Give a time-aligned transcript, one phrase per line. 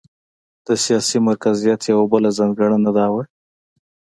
[0.67, 3.23] د سیاسي مرکزیت یوه بله ځانګړنه دا وه.